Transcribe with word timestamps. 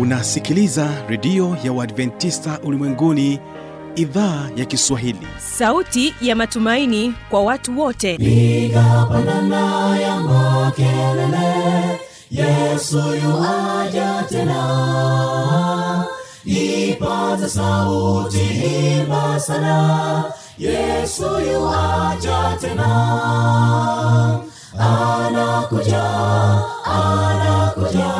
unasikiliza 0.00 0.88
redio 1.08 1.56
ya 1.64 1.72
uadventista 1.72 2.58
ulimwenguni 2.64 3.40
idhaa 3.96 4.48
ya 4.56 4.64
kiswahili. 4.64 5.26
Sauti 5.38 6.14
ya 6.20 6.36
matumaini 6.36 7.14
kwa 7.30 7.42
watu 7.42 7.80
wote. 7.80 8.16
Piga 8.18 9.06
pandana 9.10 9.98
ya 10.00 10.20
makelele 10.20 12.00
yesu 12.30 12.98
yuaja 12.98 14.24
tena. 14.28 16.04
Ipata 16.44 17.48
sauti 17.48 18.40
imba 19.00 19.40
sana 19.40 20.24
yesu 20.58 21.24
yuaja 21.52 22.56
tena. 22.60 22.90
Anakuja 24.78 26.04
anakuja 26.84 28.19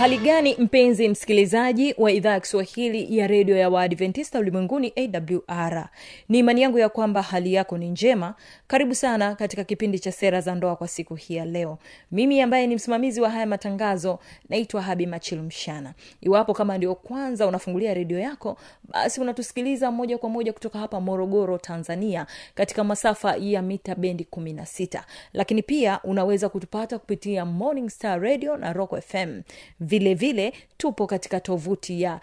uhali 0.00 0.18
gani 0.18 0.54
mpenzi 0.58 1.08
msikilizaji 1.08 1.94
wa 1.98 2.12
idhaa 2.12 2.30
ya 2.32 2.40
kiswahili 2.40 3.18
ya 3.18 3.26
redio 3.26 3.56
ya 3.56 3.68
waadventista 3.70 4.38
ulimwenguni 4.38 4.92
awr 4.96 5.88
ni 6.28 6.38
imani 6.38 6.62
yangu 6.62 6.78
ya 6.78 6.88
kwamba 6.88 7.22
hali 7.22 7.54
yako 7.54 7.78
ni 7.78 7.88
njema. 7.90 8.34
Karibu 8.66 8.94
sana 8.94 9.34
katika 9.34 9.64
kipindi 9.64 9.98
cha 9.98 10.12
sera 10.12 10.40
za 10.40 10.54
ndoa 10.54 10.76
kwa 10.76 10.88
siku 10.88 11.14
hii 11.14 11.34
ya 11.34 11.44
leo. 11.44 11.78
Mimi 12.12 12.40
ambaye 12.40 12.66
ni 12.66 12.74
msimamizi 12.74 13.20
wa 13.20 13.30
haya 13.30 13.46
matangazo 13.46 14.18
naitwa 14.48 14.82
habi 14.82 15.06
machilu 15.06 15.42
mshana 15.42 15.94
iwapo 16.20 16.54
kama 16.54 16.76
ndio 16.78 16.94
kwanza 16.94 17.46
unafungulia 17.46 17.94
redio 17.94 18.18
yako 18.18 18.56
basi 18.84 19.20
unatusikiliza 19.20 19.90
moja 19.90 20.18
kwa 20.18 20.28
moja 20.30 20.52
kutoka 20.52 20.78
hapa 20.78 21.00
morogoro 21.00 21.58
tanzania 21.58 22.26
katika 22.54 22.84
masafa 22.84 23.36
ya 23.36 23.62
mita 23.62 23.94
bendi 23.94 24.26
16 24.32 25.02
lakini 25.32 25.62
pia 25.62 26.00
unaweza 26.04 26.48
kutupata 26.48 26.98
kupitia 26.98 27.44
morning 27.44 27.88
star 27.90 28.20
radio 28.20 28.56
na 28.56 28.72
rock 28.72 29.00
fm 29.00 29.40
vile 29.90 30.14
vile 30.14 30.52
tupo 30.76 31.06
katika 31.06 31.40
tovuti 31.40 32.02
ya 32.02 32.20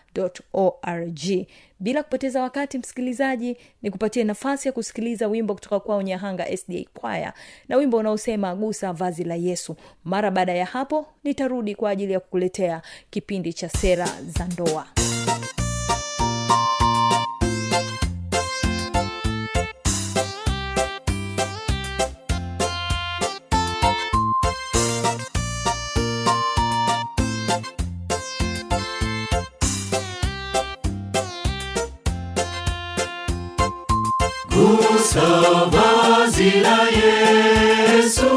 www.awr.org 0.00 1.46
bila 1.80 2.02
kupoteza 2.02 2.42
wakati 2.42 2.78
msikilizaji 2.78 3.56
nikupatie 3.82 4.24
nafasi 4.24 4.68
ya 4.68 4.72
kusikiliza 4.72 5.28
wimbo 5.28 5.54
kutoka 5.54 5.80
kwao 5.80 6.02
nyahanga 6.02 6.56
sda 6.56 6.84
kwaya 6.94 7.32
na 7.68 7.76
wimbo 7.76 7.96
unaosema 7.96 8.54
gusa 8.54 8.92
vazi 8.92 9.24
la 9.24 9.34
yesu. 9.34 9.76
Mara 10.04 10.30
baada 10.30 10.52
ya 10.54 10.66
hapo 10.66 11.06
nitarudi 11.24 11.74
kwa 11.74 11.90
ajili 11.90 12.12
ya 12.12 12.20
kukuletea 12.20 12.82
kipindi 13.10 13.52
cha 13.52 13.68
sera 13.68 14.08
za 14.26 14.44
ndoa 14.46 14.86
vazi 35.72 36.50
la 36.64 36.78
Yesu, 36.98 38.28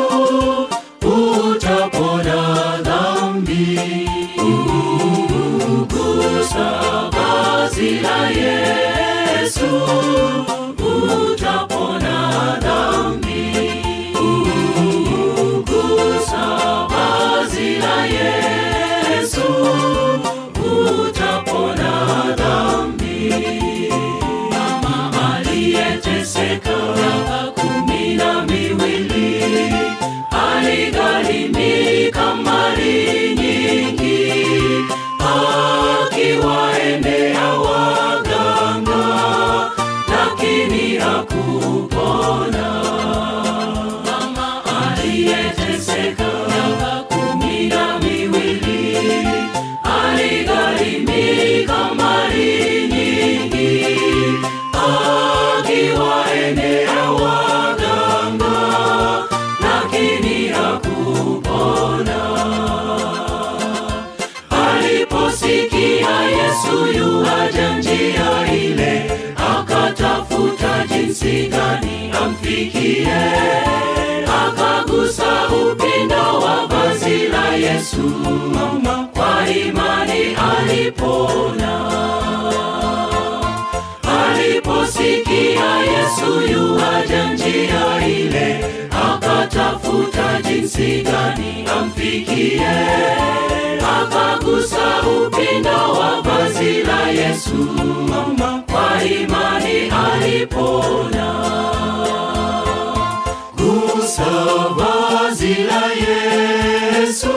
Miracle. 26.53 27.12
Amfikie 72.73 73.13
akagusa 74.25 75.47
upindo 75.50 76.39
wa 76.39 76.67
vazi 76.67 77.28
la 77.28 77.56
yesu. 77.56 78.01
Mama. 78.01 79.07
Kwa 79.13 79.50
imani 79.50 80.35
alipona. 80.35 81.73
Aliposikia 84.03 85.75
yesu 85.79 86.51
yuwaja 86.51 87.33
njia 87.33 88.07
ile 88.07 88.66
akatafuta 88.91 90.41
jinsi 90.41 91.01
gani 91.01 91.66
amfikie. 91.79 92.69
Akagusa 94.01 95.01
upindo 95.01 95.94
wa 96.00 96.22
vazi 96.22 96.83
la 96.83 97.09
yesu. 97.09 97.67
Kwa 98.72 99.03
imani 99.03 99.91
alipona 99.91 101.33
vazi 104.77 105.53
la 105.69 105.83
yesu 106.05 107.33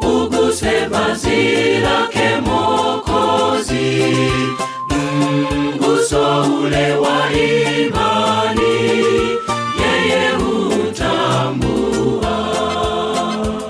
uguse 0.00 0.86
vazi 0.90 1.78
lake 1.80 2.40
mokozi. 2.46 4.14
Mguso 4.90 6.44
ule 6.62 6.92
wa 6.94 7.32
imani 7.32 8.76
yeye 9.80 10.30
hutambua. 10.30 12.36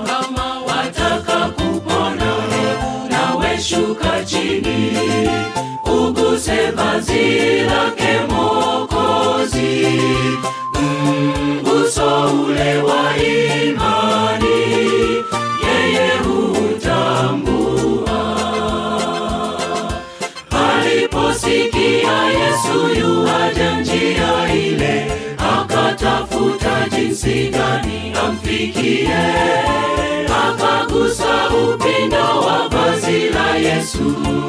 Kama 0.05 0.59
wataka 0.67 1.49
kupona 1.49 2.33
nawe 3.09 3.59
shuka 3.59 4.25
chini. 4.25 4.99
Uguse 5.85 6.71
vazi 6.71 7.59
lake 7.61 8.19
mokozi 8.29 9.87
amfikie 28.61 29.07
akagusa 30.27 31.49
upindo 31.49 32.41
wa 32.45 32.67
vazi 32.69 33.29
la 33.29 33.55
yesu. 33.55 34.03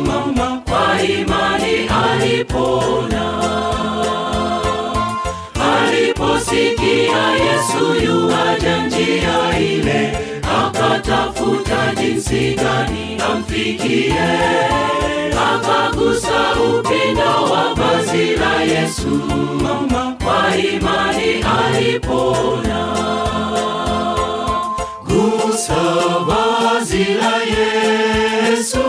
Mama. 0.07 0.63
Kwa 0.69 1.03
imani 1.03 1.89
alipona. 1.89 3.33
Aliposikia 5.77 7.23
yesu 7.45 8.05
yuwaja 8.05 8.87
njia 8.87 9.59
ile 9.59 10.19
akatafuta 10.65 11.95
jinsi 12.01 12.55
gani 12.55 13.19
amfikie. 13.33 14.15
Akagusa 15.55 16.53
upindo 16.79 17.53
wa 17.53 17.75
vazi 17.75 18.37
la 18.37 18.63
yesu. 18.63 19.09
Mama. 19.63 20.17
Kwa 20.25 20.57
imani 20.57 21.45
alipona 21.65 22.83
gusa 25.63 25.75
vazi 26.27 27.07
yesu 27.55 28.85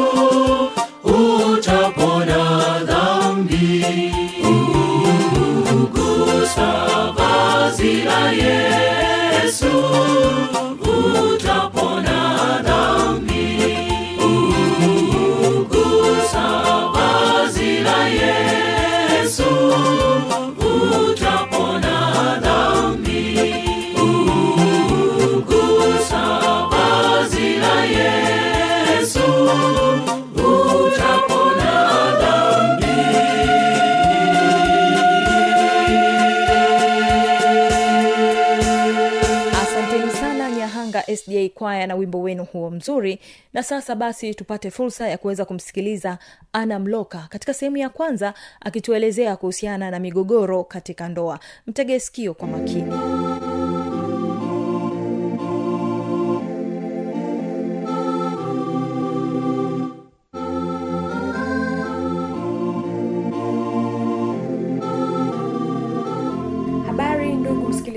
sda 41.26 41.50
kwaya 41.54 41.88
na 41.88 41.96
wimbo 41.96 42.22
wenu 42.22 42.44
huo 42.46 42.70
mzuri. 42.72 43.20
Na 43.54 43.64
sasa 43.64 43.96
basi 43.96 44.36
tupate 44.36 44.72
fursa 44.72 45.08
ya 45.10 45.18
kuweza 45.18 45.46
kumsikiliza 45.46 46.18
ana 46.54 46.80
mloka 46.80 47.28
katika 47.30 47.54
sehemu 47.54 47.78
ya 47.78 47.90
kwanza 47.90 48.34
akituelezea 48.62 49.36
kuhusiana 49.36 49.92
na 49.92 50.00
migogoro 50.00 50.64
katika 50.64 51.10
ndoa. 51.10 51.40
Mtege 51.68 52.00
sikio 52.00 52.34
kwa 52.34 52.48
makini 52.48 52.94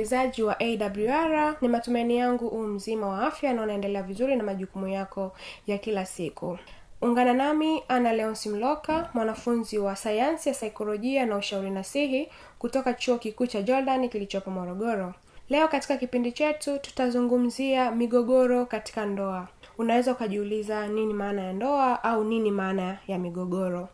msikilizaji 0.07 0.43
wa 0.43 0.57
awr 0.61 1.57
ni 1.61 1.69
matumaini 1.69 2.17
yangu 2.19 2.49
huu 2.49 2.67
mzima 2.67 3.07
wa 3.09 3.27
afya 3.27 3.53
na 3.53 3.63
unaendelea 3.63 4.03
vizuri 4.03 4.37
na 4.37 4.45
majukumu 4.45 4.89
yako 4.89 5.33
ya 5.67 5.79
kila 5.79 6.07
siku. 6.07 6.59
Ungana 7.03 7.33
nami 7.33 7.83
ana 7.89 8.13
leonsi 8.13 8.49
mloka 8.49 9.11
mwanafunzi 9.15 9.79
wa 9.79 9.97
sayansi 9.97 10.49
ya 10.49 10.55
saikolojia 10.55 11.27
na 11.27 11.37
ushauri 11.37 11.71
nasihi 11.71 12.29
kutoka 12.59 12.95
chuo 12.95 13.19
kikuu 13.19 13.47
cha 13.47 13.63
jordan 13.63 14.09
kilichopo 14.09 14.51
morogoro. 14.51 15.15
Leo 15.49 15.69
katika 15.69 15.97
kipindi 15.97 16.33
chetu 16.33 16.79
tutazungumzia 16.79 17.91
migogoro 17.91 18.67
katika 18.67 19.07
ndoa. 19.07 19.49
Unaweza 19.79 20.13
ukajiuliza 20.13 20.87
nini 20.87 21.15
maana 21.15 21.43
ya 21.43 21.53
ndoa 21.53 22.05
au 22.05 22.25
nini 22.25 22.51
maana 22.51 22.99
ya 23.07 23.19
migogoro. 23.19 23.89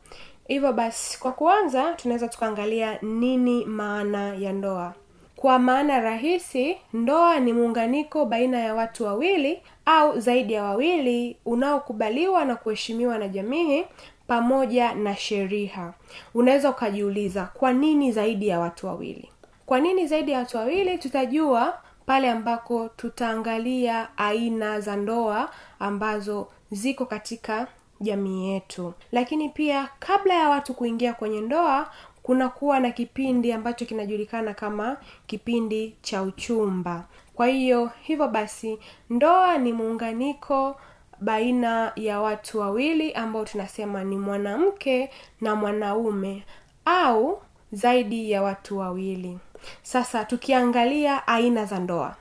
Hivyo 0.48 0.72
basi 0.72 1.20
kwa 1.20 1.32
kuanza 1.32 1.92
tunaweza 1.94 2.28
tukaangalia 2.28 2.98
nini 3.02 3.64
maana 3.64 4.34
ya 4.34 4.52
ndoa 4.52 4.94
kwa 5.42 5.58
maana 5.58 6.00
rahisi 6.00 6.76
ndoa 6.92 7.40
ni 7.40 7.52
muunganiko 7.52 8.24
baina 8.24 8.58
ya 8.58 8.74
watu 8.74 9.04
wawili 9.04 9.62
au 9.86 10.20
zaidi 10.20 10.52
ya 10.52 10.62
wawili 10.64 11.36
unaokubaliwa 11.44 12.44
na 12.44 12.56
kuheshimiwa 12.56 13.18
na 13.18 13.28
jamii 13.28 13.84
pamoja 14.26 14.94
na 14.94 15.16
sheria. 15.16 15.92
Unaweza 16.34 16.70
ukajiuliza 16.70 17.44
kwa 17.54 17.72
nini 17.72 18.12
zaidi 18.12 18.48
ya 18.48 18.60
watu 18.60 18.86
wawili? 18.86 19.30
Kwa 19.66 19.80
nini 19.80 20.06
zaidi 20.06 20.30
ya 20.32 20.38
watu 20.38 20.56
wawili? 20.56 20.98
Tutajua 20.98 21.78
pale 22.06 22.30
ambako 22.30 22.88
tutaangalia 22.88 24.08
aina 24.16 24.80
za 24.80 24.96
ndoa 24.96 25.50
ambazo 25.78 26.48
ziko 26.70 27.06
katika 27.06 27.66
jamii 28.00 28.48
yetu. 28.52 28.94
Lakini 29.12 29.48
pia 29.48 29.88
kabla 29.98 30.34
ya 30.34 30.48
watu 30.48 30.74
kuingia 30.74 31.12
kwenye 31.14 31.40
ndoa 31.40 31.90
kunakuwa 32.22 32.80
na 32.80 32.90
kipindi 32.90 33.52
ambacho 33.52 33.84
kinajulikana 33.84 34.54
kama 34.54 34.96
kipindi 35.26 35.96
cha 36.02 36.22
uchumba. 36.22 37.04
Kwa 37.34 37.46
hiyo 37.46 37.90
hivyo 38.02 38.28
basi 38.28 38.78
ndoa 39.10 39.58
ni 39.58 39.72
muunganiko 39.72 40.76
baina 41.20 41.92
ya 41.96 42.20
watu 42.20 42.58
wawili 42.60 43.12
ambao 43.12 43.44
tunasema 43.44 44.04
ni 44.04 44.16
mwanamke 44.18 45.10
na 45.40 45.54
mwanaume 45.56 46.44
au 46.84 47.42
zaidi 47.72 48.30
ya 48.30 48.42
watu 48.42 48.78
wawili. 48.78 49.38
Sasa 49.82 50.24
tukiangalia 50.24 51.26
aina 51.26 51.64
za 51.64 51.78
ndoa. 51.78 52.16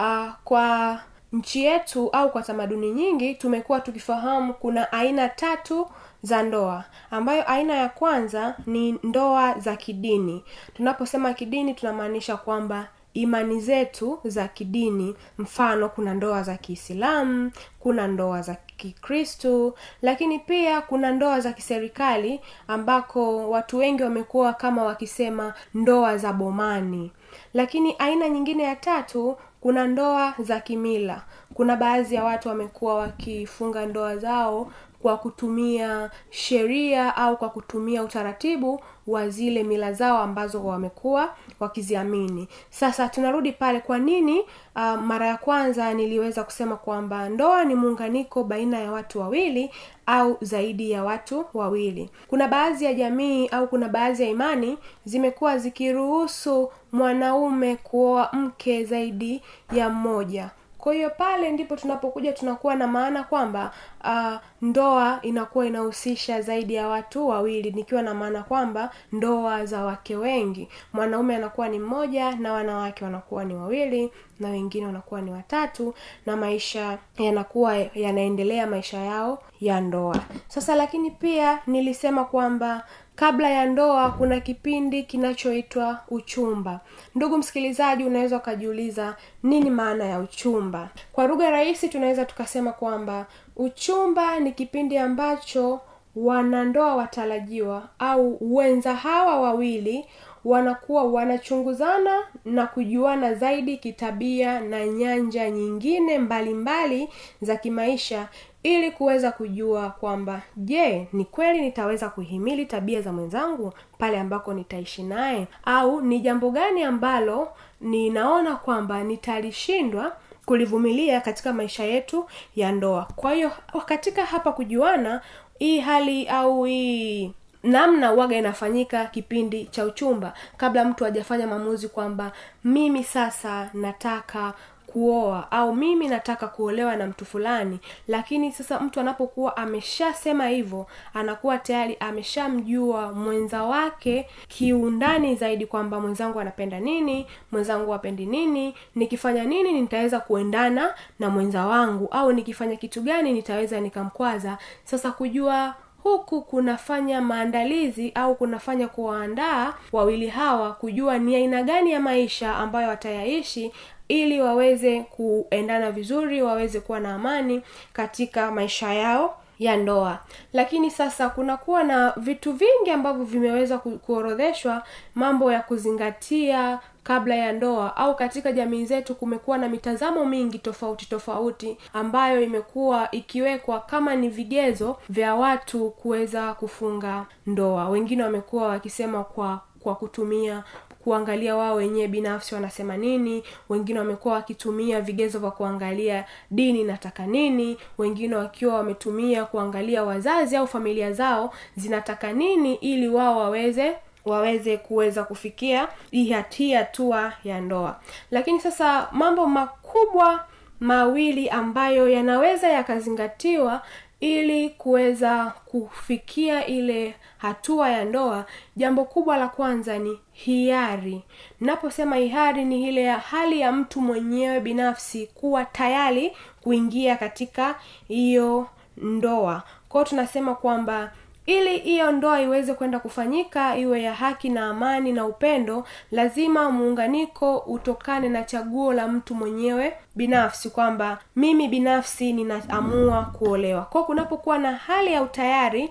Uh, 0.00 0.28
kwa 0.44 1.00
nchi 1.32 1.64
yetu 1.64 2.10
au 2.10 2.30
kwa 2.30 2.42
tamaduni 2.42 2.90
nyingi 2.90 3.34
tumekuwa 3.34 3.80
tukifahamu 3.80 4.54
kuna 4.54 4.92
aina 4.92 5.28
tatu 5.28 5.88
za 6.22 6.42
ndoa 6.42 6.84
ambayo 7.10 7.50
aina 7.50 7.74
ya 7.74 7.88
kwanza 7.88 8.56
ni 8.66 8.92
ndoa 9.02 9.58
za 9.58 9.76
kidini. 9.76 10.44
Tunaposema 10.74 11.32
kidini 11.34 11.74
tunamaanisha 11.74 12.36
kwamba 12.36 12.88
imani 13.14 13.60
zetu 13.60 14.18
za 14.24 14.48
kidini. 14.48 15.16
Mfano 15.38 15.88
kuna 15.88 16.14
ndoa 16.14 16.42
za 16.42 16.56
kiislamu 16.56 17.50
kuna 17.78 18.06
ndoa 18.08 18.42
za 18.42 18.54
kikristu 18.54 19.74
lakini 20.02 20.38
pia 20.38 20.80
kuna 20.80 21.10
ndoa 21.12 21.40
za 21.40 21.52
kiserikali 21.52 22.40
ambako 22.68 23.50
watu 23.50 23.78
wengi 23.78 24.02
wamekuwa 24.02 24.52
kama 24.52 24.82
wakisema 24.84 25.54
ndoa 25.74 26.16
za 26.16 26.32
bomani. 26.32 27.12
Lakini 27.54 27.94
aina 27.98 28.28
nyingine 28.28 28.62
ya 28.62 28.76
tatu 28.76 29.36
kuna 29.60 29.86
ndoa 29.86 30.34
za 30.38 30.60
kimila. 30.60 31.22
Kuna 31.54 31.76
baadhi 31.76 32.14
ya 32.14 32.24
watu 32.24 32.48
wamekuwa 32.48 32.94
wakifunga 32.94 33.86
ndoa 33.86 34.16
zao 34.16 34.72
kwa 35.02 35.16
kutumia 35.18 36.10
sheria 36.30 37.16
au 37.16 37.36
kwa 37.36 37.48
kutumia 37.50 38.02
utaratibu 38.02 38.80
wa 39.06 39.28
zile 39.28 39.62
mila 39.64 39.92
zao 39.92 40.18
ambazo 40.18 40.64
wamekuwa 40.64 41.34
wakiziamini. 41.60 42.48
Sasa 42.70 43.08
tunarudi 43.08 43.52
pale 43.52 43.80
kwa 43.80 43.98
nini 43.98 44.40
uh, 44.40 44.94
mara 45.00 45.26
ya 45.26 45.36
kwanza 45.36 45.94
niliweza 45.94 46.44
kusema 46.44 46.76
kwamba 46.76 47.28
ndoa 47.28 47.64
ni 47.64 47.74
muunganiko 47.74 48.44
baina 48.44 48.78
ya 48.78 48.92
watu 48.92 49.20
wawili 49.20 49.70
au 50.06 50.36
zaidi 50.40 50.90
ya 50.90 51.04
watu 51.04 51.44
wawili? 51.54 52.10
Kuna 52.28 52.48
baadhi 52.48 52.84
ya 52.84 52.94
jamii 52.94 53.46
au 53.48 53.68
kuna 53.68 53.88
baadhi 53.88 54.22
ya 54.22 54.28
imani 54.28 54.78
zimekuwa 55.04 55.58
zikiruhusu 55.58 56.70
mwanaume 56.92 57.76
kuoa 57.76 58.28
mke 58.32 58.84
zaidi 58.84 59.42
ya 59.72 59.90
mmoja 59.90 60.50
kwa 60.86 60.94
hiyo 60.94 61.10
pale 61.10 61.52
ndipo 61.52 61.76
tunapokuja 61.76 62.32
tunakuwa 62.32 62.74
na 62.74 62.86
maana 62.86 63.22
kwamba 63.24 63.72
uh, 64.04 64.34
ndoa 64.62 65.18
inakuwa 65.22 65.66
inahusisha 65.66 66.40
zaidi 66.42 66.74
ya 66.74 66.88
watu 66.88 67.28
wawili 67.28 67.70
nikiwa 67.70 68.02
na 68.02 68.14
maana 68.14 68.42
kwamba 68.42 68.90
ndoa 69.12 69.66
za 69.66 69.84
wake 69.84 70.16
wengi. 70.16 70.68
Mwanaume 70.92 71.36
anakuwa 71.36 71.68
ni 71.68 71.78
mmoja 71.78 72.36
na 72.36 72.52
wanawake 72.52 73.04
wanakuwa 73.04 73.44
ni 73.44 73.54
wawili 73.54 74.12
na 74.40 74.48
wengine 74.48 74.86
wanakuwa 74.86 75.20
ni 75.20 75.30
watatu 75.30 75.94
na 76.26 76.36
maisha 76.36 76.98
yanakuwa 77.18 77.76
yanaendelea 77.76 78.66
maisha 78.66 78.98
yao 78.98 79.42
ya 79.60 79.80
ndoa. 79.80 80.20
Sasa 80.48 80.74
lakini 80.74 81.10
pia 81.10 81.58
nilisema 81.66 82.24
kwamba 82.24 82.84
kabla 83.16 83.50
ya 83.50 83.66
ndoa 83.66 84.10
kuna 84.10 84.40
kipindi 84.40 85.02
kinachoitwa 85.02 86.00
uchumba. 86.08 86.80
Ndugu 87.14 87.38
msikilizaji 87.38 88.04
unaweza 88.04 88.36
ukajiuliza 88.36 89.16
nini 89.42 89.70
maana 89.70 90.04
ya 90.04 90.18
uchumba? 90.20 90.88
Kwa 91.12 91.26
lugha 91.26 91.50
rahisi 91.50 91.88
tunaweza 91.88 92.24
tukasema 92.24 92.72
kwamba 92.72 93.26
uchumba 93.56 94.40
ni 94.40 94.52
kipindi 94.52 94.98
ambacho 94.98 95.80
wanandoa 96.16 96.96
watarajiwa 96.96 97.88
au 97.98 98.38
wenza 98.56 98.94
hawa 98.94 99.40
wawili 99.40 100.04
wanakuwa 100.44 101.04
wanachunguzana 101.04 102.22
na 102.44 102.66
kujuana 102.66 103.34
zaidi 103.34 103.76
kitabia 103.76 104.60
na 104.60 104.86
nyanja 104.86 105.50
nyingine 105.50 106.18
mbalimbali 106.18 106.96
mbali 107.04 107.08
za 107.42 107.56
kimaisha 107.56 108.28
ili 108.66 108.90
kuweza 108.90 109.32
kujua 109.32 109.90
kwamba 109.90 110.42
je 110.56 111.08
ni 111.12 111.24
kweli 111.24 111.60
nitaweza 111.60 112.08
kuhimili 112.08 112.66
tabia 112.66 113.00
za 113.02 113.12
mwenzangu 113.12 113.72
pale 113.98 114.20
ambako 114.20 114.54
nitaishi 114.54 115.02
naye? 115.02 115.46
Au 115.64 116.00
ni 116.00 116.20
jambo 116.20 116.50
gani 116.50 116.82
ambalo 116.82 117.48
ninaona 117.80 118.56
kwamba 118.56 119.04
nitalishindwa 119.04 120.16
kulivumilia 120.46 121.20
katika 121.20 121.52
maisha 121.52 121.84
yetu 121.84 122.26
ya 122.56 122.72
ndoa? 122.72 123.08
Kwa 123.16 123.32
hiyo 123.32 123.52
katika 123.86 124.24
hapa 124.24 124.52
kujuana 124.52 125.20
hii 125.58 125.80
hali 125.80 126.28
au 126.28 126.64
hii 126.64 127.32
namna 127.62 128.12
waga 128.12 128.36
inafanyika 128.36 129.06
kipindi 129.06 129.64
cha 129.64 129.84
uchumba 129.84 130.34
kabla 130.56 130.84
mtu 130.84 131.04
hajafanya 131.04 131.46
maamuzi 131.46 131.88
kwamba 131.88 132.32
mimi 132.64 133.04
sasa 133.04 133.70
nataka 133.74 134.52
kuoa 134.86 135.52
au 135.52 135.74
mimi 135.74 136.08
nataka 136.08 136.48
kuolewa 136.48 136.96
na 136.96 137.06
mtu 137.06 137.24
fulani 137.24 137.78
lakini 138.08 138.52
sasa 138.52 138.80
mtu 138.80 139.00
anapokuwa 139.00 139.56
ameshasema 139.56 140.48
hivyo 140.48 140.86
anakuwa 141.14 141.58
tayari 141.58 141.96
ameshamjua 142.00 143.12
mwenza 143.12 143.62
wake 143.62 144.28
kiundani 144.48 145.34
zaidi 145.36 145.66
kwamba 145.66 146.00
mwenzangu 146.00 146.40
anapenda 146.40 146.80
nini 146.80 147.26
mwenzangu 147.52 147.94
apendi 147.94 148.26
nini 148.26 148.74
nikifanya 148.94 149.44
nini 149.44 149.72
nitaweza 149.72 150.20
kuendana 150.20 150.94
na 151.18 151.30
mwenza 151.30 151.66
wangu 151.66 152.08
au 152.10 152.32
nikifanya 152.32 152.76
kitu 152.76 153.02
gani 153.02 153.32
nitaweza 153.32 153.80
nikamkwaza. 153.80 154.58
Sasa 154.84 155.10
kujua 155.12 155.74
huku 156.02 156.42
kunafanya 156.42 157.20
maandalizi 157.20 158.12
au 158.14 158.34
kunafanya 158.34 158.88
kuwaandaa 158.88 159.74
wawili 159.92 160.28
hawa 160.28 160.72
kujua 160.72 161.18
ni 161.18 161.36
aina 161.36 161.62
gani 161.62 161.92
ya 161.92 162.00
maisha 162.00 162.56
ambayo 162.56 162.88
watayaishi 162.88 163.72
ili 164.08 164.40
waweze 164.40 165.00
kuendana 165.02 165.90
vizuri 165.90 166.42
waweze 166.42 166.80
kuwa 166.80 167.00
na 167.00 167.14
amani 167.14 167.62
katika 167.92 168.50
maisha 168.50 168.94
yao 168.94 169.36
ya 169.58 169.76
ndoa. 169.76 170.18
Lakini 170.52 170.90
sasa 170.90 171.28
kunakuwa 171.30 171.84
na 171.84 172.12
vitu 172.16 172.52
vingi 172.52 172.90
ambavyo 172.90 173.24
vimeweza 173.24 173.78
ku- 173.78 173.98
kuorodheshwa 173.98 174.82
mambo 175.14 175.52
ya 175.52 175.60
kuzingatia 175.60 176.78
kabla 177.02 177.34
ya 177.34 177.52
ndoa 177.52 177.96
au 177.96 178.16
katika 178.16 178.52
jamii 178.52 178.84
zetu 178.84 179.14
kumekuwa 179.14 179.58
na 179.58 179.68
mitazamo 179.68 180.24
mingi 180.24 180.58
tofauti 180.58 181.06
tofauti 181.08 181.78
ambayo 181.92 182.42
imekuwa 182.42 183.10
ikiwekwa 183.10 183.80
kama 183.80 184.16
ni 184.16 184.28
vigezo 184.28 184.96
vya 185.08 185.34
watu 185.34 185.90
kuweza 185.90 186.54
kufunga 186.54 187.26
ndoa. 187.46 187.88
Wengine 187.88 188.22
wamekuwa 188.22 188.68
wakisema 188.68 189.24
kwa 189.24 189.60
kwa 189.80 189.94
kutumia 189.94 190.64
kuangalia 191.06 191.56
wao 191.56 191.74
wenyewe 191.76 192.08
binafsi 192.08 192.54
wanasema 192.54 192.96
nini 192.96 193.42
wengine 193.68 193.98
wamekuwa 193.98 194.34
wakitumia 194.34 195.00
vigezo 195.00 195.38
vya 195.38 195.50
kuangalia 195.50 196.24
dini 196.50 196.84
nataka 196.84 197.26
nini 197.26 197.76
wengine 197.98 198.36
wakiwa 198.36 198.74
wametumia 198.74 199.44
kuangalia 199.44 200.04
wazazi 200.04 200.56
au 200.56 200.66
familia 200.66 201.12
zao 201.12 201.54
zinataka 201.76 202.32
nini 202.32 202.74
ili 202.74 203.08
wao 203.08 203.38
waweze 203.38 203.96
waweze 204.24 204.76
kuweza 204.76 205.24
kufikia 205.24 205.88
hii 206.10 206.30
hatua 206.74 207.32
ya 207.44 207.60
ndoa. 207.60 208.00
Lakini 208.30 208.60
sasa 208.60 209.08
mambo 209.12 209.46
makubwa 209.46 210.44
mawili 210.80 211.48
ambayo 211.48 212.08
yanaweza 212.08 212.68
yakazingatiwa 212.68 213.82
ili 214.20 214.70
kuweza 214.70 215.52
kufikia 215.64 216.66
ile 216.66 217.14
hatua 217.38 217.90
ya 217.90 218.04
ndoa 218.04 218.46
jambo 218.76 219.04
kubwa 219.04 219.36
la 219.36 219.48
kwanza 219.48 219.98
ni 219.98 220.20
hiari. 220.32 221.22
Naposema 221.60 222.16
hiari 222.16 222.64
ni 222.64 222.88
ile 222.88 223.10
hali 223.10 223.60
ya 223.60 223.72
mtu 223.72 224.00
mwenyewe 224.00 224.60
binafsi 224.60 225.26
kuwa 225.26 225.64
tayari 225.64 226.32
kuingia 226.60 227.16
katika 227.16 227.74
hiyo 228.08 228.66
ndoa. 228.96 229.62
Kwao 229.88 230.04
tunasema 230.04 230.54
kwamba 230.54 231.12
ili 231.46 231.78
hiyo 231.78 232.12
ndoa 232.12 232.40
iweze 232.40 232.74
kwenda 232.74 232.98
kufanyika 232.98 233.76
iwe 233.76 234.02
ya 234.02 234.14
haki 234.14 234.48
na 234.48 234.66
amani 234.66 235.12
na 235.12 235.24
upendo 235.26 235.84
lazima 236.10 236.70
muunganiko 236.70 237.58
utokane 237.58 238.28
na 238.28 238.44
chaguo 238.44 238.92
la 238.92 239.08
mtu 239.08 239.34
mwenyewe 239.34 239.96
binafsi 240.16 240.70
kwamba 240.70 241.18
mimi 241.36 241.68
binafsi 241.68 242.32
ninaamua 242.32 243.22
kuolewa. 243.24 243.82
Kwao 243.82 244.04
kunapokuwa 244.04 244.58
na 244.58 244.72
hali 244.72 245.12
ya 245.12 245.22
utayari 245.22 245.90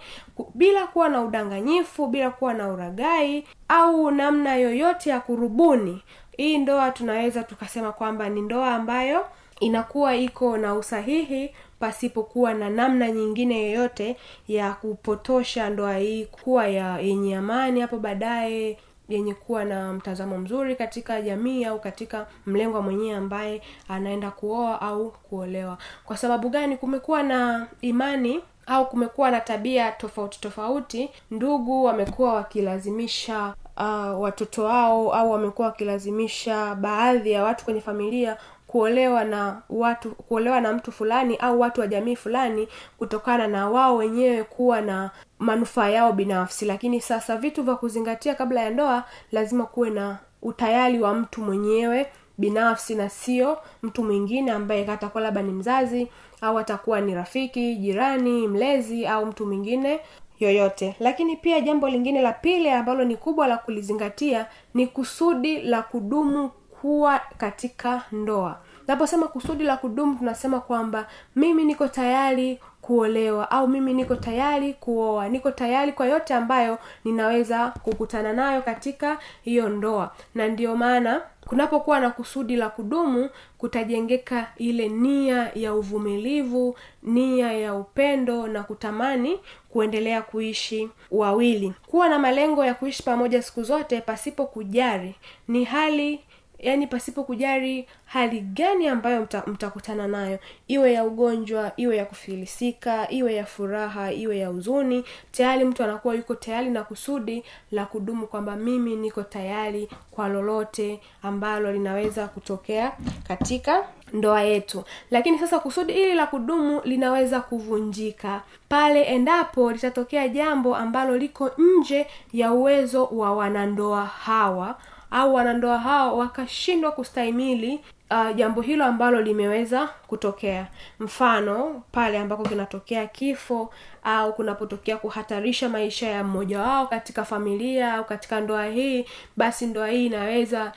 bila 0.53 0.87
kuwa 0.87 1.09
na 1.09 1.21
udanganyifu 1.21 2.07
bila 2.07 2.29
kuwa 2.29 2.53
na 2.53 2.67
uragai 2.69 3.47
au 3.67 4.11
namna 4.11 4.55
yoyote 4.55 5.09
ya 5.09 5.19
kurubuni 5.19 6.03
hii 6.37 6.57
ndoa 6.57 6.91
tunaweza 6.91 7.43
tukasema 7.43 7.91
kwamba 7.91 8.29
ni 8.29 8.41
ndoa 8.41 8.75
ambayo 8.75 9.25
inakuwa 9.59 10.15
iko 10.15 10.57
na 10.57 10.73
usahihi 10.75 11.55
pasipokuwa 11.85 12.53
na 12.53 12.69
namna 12.69 13.11
nyingine 13.11 13.61
yoyote 13.63 14.17
ya 14.47 14.73
kupotosha 14.73 15.69
ndoa 15.69 15.97
hii 15.97 16.25
kuwa 16.25 16.67
ya 16.67 16.99
yenye 16.99 17.35
amani 17.35 17.81
hapo 17.81 17.97
baadaye 17.97 18.77
yenye 19.09 19.33
kuwa 19.33 19.65
na 19.65 19.93
mtazamo 19.93 20.37
mzuri 20.37 20.75
katika 20.75 21.21
jamii 21.21 21.65
au 21.65 21.79
katika 21.79 22.27
mlengwa 22.45 22.81
mwenyewe 22.81 23.17
ambaye 23.17 23.61
anaenda 23.89 24.31
kuoa 24.31 24.81
au 24.81 25.11
kuolewa. 25.11 25.77
Kwa 26.05 26.17
sababu 26.17 26.49
gani? 26.49 26.77
Kumekuwa 26.77 27.23
na 27.23 27.67
imani 27.81 28.41
au 28.65 28.85
kumekuwa 28.89 29.31
na 29.31 29.41
tabia 29.41 29.91
tofauti 29.91 30.39
tofauti. 30.41 31.09
Ndugu 31.31 31.83
wamekuwa 31.83 32.33
wakilazimisha 32.33 33.53
uh, 33.77 34.21
watoto 34.21 34.63
wao 34.63 35.13
au 35.13 35.31
wamekuwa 35.31 35.67
wakilazimisha 35.67 36.75
baadhi 36.75 37.31
ya 37.31 37.43
watu 37.43 37.65
kwenye 37.65 37.81
familia 37.81 38.37
kuolewa 38.75 39.23
na 39.23 39.61
watu 39.69 40.11
kuolewa 40.15 40.61
na 40.61 40.73
mtu 40.73 40.91
fulani 40.91 41.35
au 41.35 41.59
watu 41.59 41.81
wa 41.81 41.87
jamii 41.87 42.15
fulani 42.15 42.67
kutokana 42.97 43.47
na 43.47 43.69
wao 43.69 43.95
wenyewe 43.95 44.43
kuwa 44.43 44.81
na 44.81 45.11
manufaa 45.39 45.89
yao 45.89 46.13
binafsi. 46.13 46.65
Lakini 46.65 47.01
sasa 47.01 47.37
vitu 47.37 47.63
vya 47.63 47.75
kuzingatia 47.75 48.35
kabla 48.35 48.61
ya 48.61 48.69
ndoa 48.69 49.03
lazima 49.31 49.65
kuwe 49.65 49.89
na 49.89 50.17
utayari 50.41 50.99
wa 51.01 51.13
mtu 51.13 51.41
mwenyewe 51.41 52.07
binafsi 52.37 52.95
na 52.95 53.09
sio 53.09 53.57
mtu 53.83 54.03
mwingine 54.03 54.51
ambaye 54.51 54.91
atakuwa 54.91 55.23
labda 55.23 55.41
ni 55.41 55.51
mzazi 55.51 56.07
au 56.41 56.57
atakuwa 56.59 57.01
ni 57.01 57.15
rafiki 57.15 57.75
jirani 57.75 58.47
mlezi 58.47 59.07
au 59.07 59.25
mtu 59.25 59.45
mwingine 59.45 59.99
yoyote. 60.39 60.95
Lakini 60.99 61.35
pia 61.35 61.61
jambo 61.61 61.89
lingine 61.89 62.21
la 62.21 62.33
pili 62.33 62.69
ambalo 62.69 63.03
ni 63.03 63.17
kubwa 63.17 63.47
la 63.47 63.57
kulizingatia 63.57 64.45
ni 64.73 64.87
kusudi 64.87 65.61
la 65.61 65.81
kudumu 65.81 66.51
kuwa 66.85 67.21
katika 67.37 68.01
ndoa. 68.11 68.59
Naposema 68.87 69.27
kusudi 69.27 69.63
la 69.63 69.77
kudumu 69.77 70.15
tunasema 70.15 70.59
kwamba 70.59 71.07
mimi 71.35 71.63
niko 71.63 71.87
tayari 71.87 72.59
kuolewa 72.81 73.51
au 73.51 73.67
mimi 73.67 73.93
niko 73.93 74.15
tayari 74.15 74.73
kuoa. 74.73 75.29
Niko 75.29 75.51
tayari 75.51 75.91
kwa 75.91 76.05
yote 76.07 76.33
ambayo 76.33 76.77
ninaweza 77.05 77.67
kukutana 77.83 78.33
nayo 78.33 78.61
katika 78.61 79.17
hiyo 79.41 79.69
ndoa. 79.69 80.11
Na 80.35 80.47
ndiyo 80.47 80.75
maana 80.77 81.21
kunapokuwa 81.47 81.99
na 81.99 82.09
kusudi 82.09 82.55
la 82.55 82.69
kudumu 82.69 83.29
kutajengeka 83.57 84.47
ile 84.57 84.87
nia 84.89 85.51
ya 85.55 85.73
uvumilivu 85.73 86.75
nia 87.03 87.51
ya 87.53 87.73
upendo 87.75 88.47
na 88.47 88.63
kutamani 88.63 89.39
kuendelea 89.69 90.21
kuishi 90.21 90.89
wawili. 91.11 91.73
Kuwa 91.87 92.09
na 92.09 92.19
malengo 92.19 92.65
ya 92.65 92.73
kuishi 92.73 93.03
pamoja 93.03 93.41
siku 93.41 93.63
zote 93.63 94.01
pasipo 94.01 94.45
kujari 94.45 95.15
ni 95.47 95.63
hali 95.63 96.19
yaani 96.65 96.87
pasipo 96.87 97.23
kujari 97.23 97.87
hali 98.05 98.39
gani 98.41 98.87
ambayo 98.87 99.21
mta, 99.21 99.43
mtakutana 99.47 100.07
nayo. 100.07 100.39
Iwe 100.67 100.93
ya 100.93 101.03
ugonjwa 101.03 101.71
iwe 101.77 101.97
ya 101.97 102.05
kufilisika 102.05 103.11
iwe 103.11 103.33
ya 103.35 103.45
furaha 103.45 104.11
iwe 104.13 104.37
ya 104.39 104.47
huzuni 104.47 105.03
tayari 105.31 105.65
mtu 105.65 105.83
anakuwa 105.83 106.15
yuko 106.15 106.35
tayari 106.35 106.69
na 106.69 106.83
kusudi 106.83 107.43
la 107.71 107.85
kudumu 107.85 108.27
kwamba 108.27 108.55
mimi 108.55 108.95
niko 108.95 109.23
tayari 109.23 109.89
kwa 110.11 110.29
lolote 110.29 110.99
ambalo 111.23 111.71
linaweza 111.71 112.27
kutokea 112.27 112.91
katika 113.27 113.83
ndoa 114.13 114.41
yetu. 114.41 114.83
Lakini 115.11 115.39
sasa 115.39 115.59
kusudi 115.59 115.93
hili 115.93 116.13
la 116.13 116.27
kudumu 116.27 116.81
linaweza 116.83 117.41
kuvunjika. 117.41 118.41
Pale 118.69 119.03
endapo 119.03 119.71
litatokea 119.71 120.27
jambo 120.27 120.75
ambalo 120.75 121.17
liko 121.17 121.51
nje 121.57 122.07
ya 122.33 122.51
uwezo 122.53 123.05
wa 123.05 123.31
wanandoa 123.35 124.05
hawa 124.05 124.75
au 125.11 125.33
wanandoa 125.33 125.77
hao 125.79 126.17
wakashindwa 126.17 126.91
kustahimili 126.91 127.79
uh, 128.11 128.35
jambo 128.35 128.61
hilo 128.61 128.85
ambalo 128.85 129.21
limeweza 129.21 129.87
kutokea. 130.07 130.67
Mfano 130.99 131.83
pale 131.91 132.19
ambako 132.19 132.43
kinatokea 132.43 133.07
kifo 133.07 133.73
au 134.03 134.33
kunapotokea 134.33 134.97
kuhatarisha 134.97 135.69
maisha 135.69 136.07
ya 136.07 136.23
mmoja 136.23 136.59
wao 136.61 136.87
katika 136.87 137.25
familia 137.25 137.93
au 137.93 138.05
katika 138.05 138.41
ndoa 138.41 138.65
hii 138.65 139.05
basi 139.37 139.65
ndoa 139.65 139.87
hii 139.87 140.05
inaweza 140.05 140.71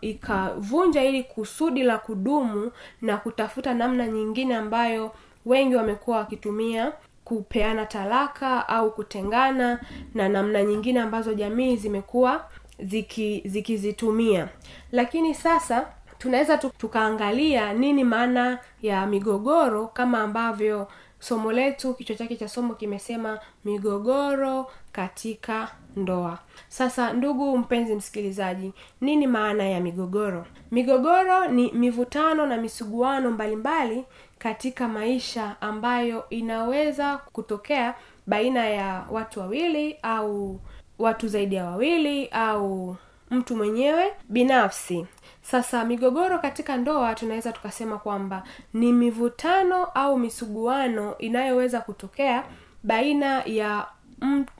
ikavunja 0.00 1.00
ika 1.00 1.08
ili 1.08 1.22
kusudi 1.22 1.82
la 1.82 1.98
kudumu 1.98 2.72
na 3.02 3.16
kutafuta 3.16 3.74
namna 3.74 4.06
nyingine 4.06 4.56
ambayo 4.56 5.12
wengi 5.46 5.74
wamekuwa 5.76 6.16
wakitumia 6.16 6.92
kupeana 7.24 7.86
talaka 7.86 8.68
au 8.68 8.90
kutengana 8.90 9.80
na 10.14 10.28
namna 10.28 10.62
nyingine 10.62 11.00
ambazo 11.00 11.34
jamii 11.34 11.76
zimekuwa 11.76 12.48
ziki 12.78 13.42
zikizitumia. 13.44 14.48
Lakini 14.92 15.34
sasa 15.34 15.86
tunaweza 16.18 16.58
tukaangalia 16.58 17.72
nini 17.72 18.04
maana 18.04 18.58
ya 18.82 19.06
migogoro 19.06 19.86
kama 19.86 20.20
ambavyo 20.22 20.88
somo 21.18 21.52
letu 21.52 21.94
kichwa 21.94 22.16
chake 22.16 22.36
cha 22.36 22.48
somo 22.48 22.74
kimesema 22.74 23.38
migogoro 23.64 24.66
katika 24.92 25.68
ndoa. 25.96 26.38
Sasa 26.68 27.12
ndugu 27.12 27.58
mpenzi 27.58 27.94
msikilizaji 27.94 28.72
nini 29.00 29.26
maana 29.26 29.64
ya 29.68 29.80
migogoro? 29.80 30.46
Migogoro 30.70 31.46
ni 31.48 31.72
mivutano 31.72 32.46
na 32.46 32.56
misuguano 32.56 33.30
mbalimbali 33.30 34.04
katika 34.38 34.88
maisha 34.88 35.56
ambayo 35.60 36.28
inaweza 36.30 37.16
kutokea 37.32 37.94
baina 38.26 38.66
ya 38.68 39.04
watu 39.10 39.40
wawili 39.40 39.96
au 40.02 40.60
watu 40.98 41.28
zaidi 41.28 41.54
ya 41.54 41.64
wawili 41.64 42.28
au 42.28 42.96
mtu 43.30 43.56
mwenyewe 43.56 44.12
binafsi. 44.28 45.06
Sasa 45.42 45.84
migogoro 45.84 46.38
katika 46.38 46.76
ndoa 46.76 47.14
tunaweza 47.14 47.52
tukasema 47.52 47.98
kwamba 47.98 48.42
ni 48.74 48.92
mivutano 48.92 49.84
au 49.84 50.18
misuguano 50.18 51.18
inayoweza 51.18 51.80
kutokea 51.80 52.44
baina 52.82 53.42
ya 53.44 53.86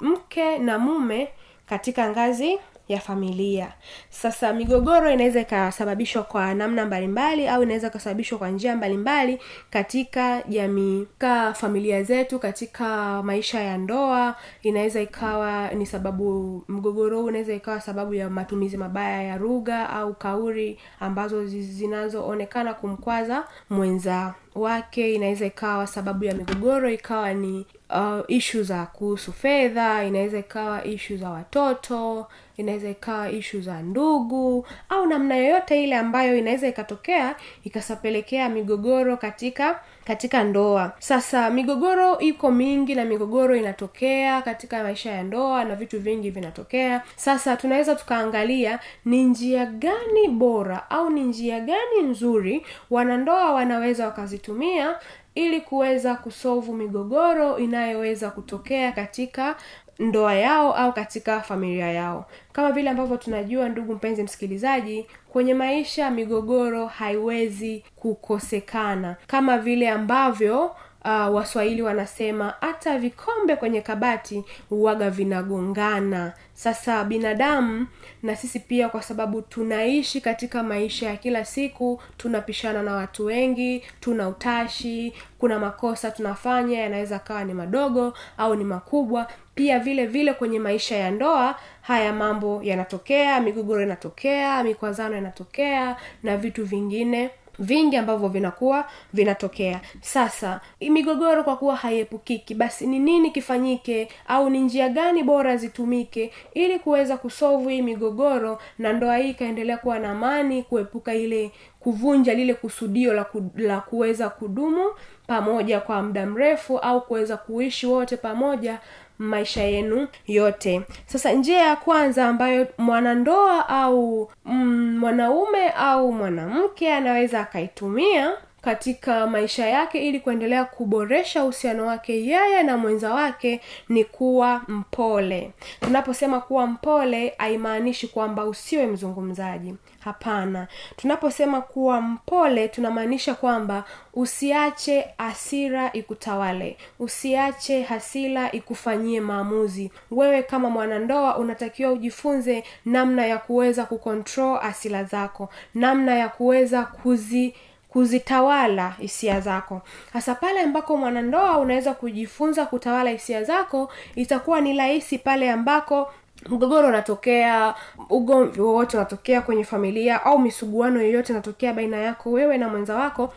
mke 0.00 0.58
na 0.58 0.78
mume 0.78 1.28
katika 1.66 2.10
ngazi 2.10 2.58
ya 2.88 3.00
familia. 3.00 3.72
Sasa 4.10 4.52
migogoro 4.52 5.10
inaweza 5.10 5.40
ikasababishwa 5.40 6.22
kwa 6.22 6.54
namna 6.54 6.86
mbalimbali 6.86 7.48
au 7.48 7.62
inaweza 7.62 7.86
ikasababishwa 7.86 8.38
kwa 8.38 8.50
njia 8.50 8.76
mbalimbali 8.76 9.38
katika 9.70 10.42
jamii 10.48 11.06
ka 11.18 11.54
familia 11.54 12.02
zetu 12.02 12.38
katika 12.38 13.22
maisha 13.22 13.60
ya 13.60 13.78
ndoa. 13.78 14.36
Inaweza 14.62 15.00
ikawa 15.00 15.68
ni 15.70 15.86
sababu 15.86 16.62
mgogoro 16.68 17.18
huu 17.20 17.24
unaweza 17.26 17.54
ikawa 17.54 17.80
sababu 17.80 18.14
ya 18.14 18.30
matumizi 18.30 18.76
mabaya 18.76 19.22
ya 19.22 19.36
lugha 19.36 19.90
au 19.90 20.14
kauri 20.14 20.78
ambazo 21.00 21.46
zinazoonekana 21.46 22.74
kumkwaza 22.74 23.44
mwenza 23.70 24.34
wake. 24.54 25.14
Inaweza 25.14 25.46
ikawa 25.46 25.86
sababu 25.86 26.24
ya 26.24 26.34
migogoro 26.34 26.90
ikawa 26.90 27.34
ni 27.34 27.66
uh, 27.90 28.20
ishu 28.28 28.62
za 28.62 28.86
kuhusu 28.86 29.32
fedha 29.32 30.04
inaweza 30.04 30.38
ikawa 30.38 30.84
ishu 30.84 31.16
za 31.16 31.30
watoto 31.30 32.26
inaweza 32.56 32.88
ikawa 32.90 33.30
ishu 33.30 33.60
za 33.60 33.82
ndugu 33.82 34.66
au 34.88 35.06
namna 35.06 35.36
yoyote 35.36 35.84
ile 35.84 35.96
ambayo 35.96 36.36
inaweza 36.38 36.68
ikatokea 36.68 37.36
ikasapelekea 37.64 38.48
migogoro 38.48 39.16
katika 39.16 39.80
katika 40.04 40.44
ndoa. 40.44 40.92
Sasa 40.98 41.50
migogoro 41.50 42.18
iko 42.18 42.50
mingi 42.50 42.94
na 42.94 43.04
migogoro 43.04 43.56
inatokea 43.56 44.42
katika 44.42 44.82
maisha 44.82 45.10
ya 45.12 45.22
ndoa 45.22 45.64
na 45.64 45.74
vitu 45.74 46.00
vingi 46.00 46.30
vinatokea. 46.30 47.02
Sasa 47.16 47.56
tunaweza 47.56 47.94
tukaangalia 47.94 48.78
ni 49.04 49.24
njia 49.24 49.66
gani 49.66 50.28
bora 50.28 50.90
au 50.90 51.10
ni 51.10 51.22
njia 51.22 51.60
gani 51.60 52.02
nzuri 52.02 52.66
wanandoa 52.90 53.52
wanaweza 53.52 54.04
wakazitumia 54.06 54.94
ili 55.36 55.60
kuweza 55.60 56.14
kusolvu 56.14 56.72
migogoro 56.74 57.58
inayoweza 57.58 58.30
kutokea 58.30 58.92
katika 58.92 59.56
ndoa 59.98 60.34
yao 60.34 60.74
au 60.74 60.92
katika 60.92 61.40
familia 61.40 61.92
yao. 61.92 62.26
Kama 62.52 62.72
vile 62.72 62.90
ambavyo 62.90 63.16
tunajua 63.16 63.68
ndugu 63.68 63.94
mpenzi 63.94 64.22
msikilizaji 64.22 65.06
kwenye 65.28 65.54
maisha 65.54 66.10
migogoro 66.10 66.86
haiwezi 66.86 67.84
kukosekana. 67.96 69.16
Kama 69.26 69.58
vile 69.58 69.90
ambavyo 69.90 70.76
uh, 71.06 71.34
waswahili 71.34 71.82
wanasema 71.82 72.54
hata 72.60 72.98
vikombe 72.98 73.56
kwenye 73.56 73.80
kabati 73.80 74.44
uwaga 74.70 75.10
vinagongana. 75.10 76.32
Sasa 76.54 77.04
binadamu 77.04 77.86
na 78.22 78.36
sisi 78.36 78.60
pia 78.60 78.88
kwa 78.88 79.02
sababu 79.02 79.42
tunaishi 79.42 80.20
katika 80.20 80.62
maisha 80.62 81.06
ya 81.10 81.16
kila 81.16 81.44
siku 81.44 82.00
tunapishana 82.16 82.82
na 82.82 82.94
watu 82.94 83.24
wengi 83.24 83.82
tuna 84.00 84.28
utashi 84.28 85.12
kuna 85.38 85.58
makosa 85.58 86.10
tunafanya 86.10 86.78
yanaweza 86.80 87.18
kawa 87.18 87.44
ni 87.44 87.54
madogo 87.54 88.12
au 88.38 88.54
ni 88.54 88.64
makubwa. 88.64 89.26
Pia 89.54 89.78
vile 89.78 90.06
vile 90.06 90.32
kwenye 90.34 90.58
maisha 90.58 90.96
ya 90.96 91.10
ndoa 91.10 91.54
haya 91.80 92.12
mambo 92.12 92.60
yanatokea 92.62 93.40
migogoro 93.40 93.82
inatokea 93.82 94.64
mikwazano 94.64 95.18
inatokea 95.18 95.96
na 96.22 96.36
vitu 96.36 96.64
vingine 96.64 97.30
vingi 97.58 97.96
ambavyo 97.96 98.28
vinakuwa 98.28 98.84
vinatokea. 99.12 99.80
Sasa 100.00 100.60
migogoro 100.80 101.44
kwa 101.44 101.56
kuwa 101.56 101.76
haiepukiki 101.76 102.54
basi 102.54 102.86
ni 102.86 102.98
nini 102.98 103.30
kifanyike? 103.30 104.08
Au 104.28 104.50
ni 104.50 104.60
njia 104.60 104.88
gani 104.88 105.22
bora 105.22 105.56
zitumike 105.56 106.32
ili 106.54 106.78
kuweza 106.78 107.16
kusolvu 107.16 107.68
hii 107.68 107.82
migogoro 107.82 108.58
na 108.78 108.92
ndoa 108.92 109.16
hii 109.16 109.30
ikaendelea 109.30 109.76
kuwa 109.78 109.98
na 109.98 110.10
amani 110.10 110.62
kuepuka 110.62 111.14
ile 111.14 111.50
kuvunja 111.80 112.34
lile 112.34 112.54
kusudio 112.54 113.12
la, 113.14 113.26
la 113.56 113.80
kuweza 113.80 114.28
kudumu 114.28 114.84
pamoja 115.26 115.80
kwa 115.80 116.02
muda 116.02 116.26
mrefu 116.26 116.78
au 116.78 117.00
kuweza 117.00 117.36
kuishi 117.36 117.86
wote 117.86 118.16
pamoja 118.16 118.78
maisha 119.18 119.62
yenu 119.62 120.08
yote. 120.26 120.82
Sasa 121.06 121.32
njia 121.32 121.58
ya 121.58 121.76
kwanza 121.76 122.28
ambayo 122.28 122.66
mwanandoa 122.78 123.68
au 123.68 124.30
mm, 124.44 124.98
mwanaume 124.98 125.70
au 125.70 126.12
mwanamke 126.12 126.92
anaweza 126.94 127.40
akaitumia 127.40 128.32
katika 128.66 129.26
maisha 129.26 129.66
yake 129.66 130.08
ili 130.08 130.20
kuendelea 130.20 130.64
kuboresha 130.64 131.42
uhusiano 131.44 131.86
wake 131.86 132.26
yeye 132.26 132.62
na 132.62 132.76
mwenza 132.76 133.14
wake 133.14 133.60
ni 133.88 134.04
kuwa 134.04 134.62
mpole. 134.68 135.52
Tunaposema 135.80 136.40
kuwa 136.40 136.66
mpole 136.66 137.34
haimaanishi 137.38 138.08
kwamba 138.08 138.44
usiwe 138.44 138.86
mzungumzaji. 138.86 139.74
Hapana. 140.00 140.68
Tunaposema 140.96 141.60
kuwa 141.60 142.00
mpole 142.00 142.68
tunamaanisha 142.68 143.34
kwamba 143.34 143.84
usiache 144.14 145.06
hasira 145.18 145.92
ikutawale. 145.92 146.76
Usiache 146.98 147.82
hasira 147.82 148.52
ikufanyie 148.52 149.20
maamuzi. 149.20 149.90
Wewe 150.10 150.42
kama 150.42 150.70
mwanandoa 150.70 151.36
unatakiwa 151.38 151.92
ujifunze 151.92 152.64
namna 152.84 153.26
ya 153.26 153.38
kuweza 153.38 153.84
kukontrol 153.84 154.58
asila 154.62 155.04
zako. 155.04 155.48
Namna 155.74 156.14
ya 156.14 156.28
kuweza 156.28 156.82
kuzi 156.84 157.54
kuzitawala 157.96 158.90
hisia 158.98 159.40
zako. 159.40 159.82
Hasa 160.12 160.34
pale 160.34 160.60
ambako 160.60 160.96
mwanandoa 160.96 161.58
unaweza 161.58 161.94
kujifunza 161.94 162.66
kutawala 162.66 163.10
hisia 163.10 163.44
zako 163.44 163.92
itakuwa 164.14 164.60
ni 164.60 164.78
rahisi 164.78 165.18
pale 165.18 165.50
ambako 165.50 166.12
mgogoro 166.48 166.88
unatokea 166.88 167.74
ugomvi 168.10 168.60
wowote 168.60 168.96
unatokea 168.96 169.40
kwenye 169.42 169.64
familia 169.64 170.24
au 170.24 170.38
misuguano 170.38 171.00
yoyote 171.02 171.32
inatokea 171.32 171.72
baina 171.72 171.96
yako 171.96 172.30
wewe 172.30 172.58
na 172.58 172.68
mwenza 172.68 172.94
wako 172.96 173.34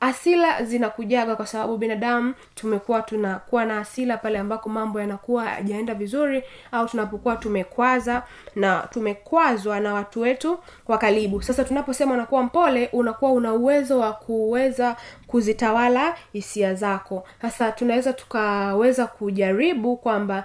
asila 0.00 0.62
zinakujaga 0.62 1.36
kwa 1.36 1.46
sababu 1.46 1.76
binadamu 1.76 2.34
tumekuwa 2.54 3.02
tunakuwa 3.02 3.64
na 3.64 3.78
asila 3.78 4.16
pale 4.16 4.38
ambako 4.38 4.68
mambo 4.68 5.00
yanakuwa 5.00 5.44
yajaenda 5.50 5.94
vizuri 5.94 6.42
au 6.72 6.86
tunapokuwa 6.88 7.36
tumekwaza 7.36 8.22
na 8.56 8.88
tumekwazwa 8.90 9.80
na 9.80 9.94
watu 9.94 10.20
wetu 10.20 10.58
wa 10.88 10.98
karibu. 10.98 11.42
Sasa 11.42 11.64
tunaposema 11.64 12.14
unakuwa 12.14 12.42
mpole 12.42 12.88
unakuwa 12.92 13.32
una 13.32 13.52
uwezo 13.52 13.98
wa 13.98 14.12
kuweza 14.12 14.96
kuzitawala 15.26 16.14
hisia 16.32 16.74
zako. 16.74 17.24
Sasa 17.42 17.72
tunaweza 17.72 18.12
tukaweza 18.12 19.06
kujaribu 19.06 19.96
kwamba 19.96 20.44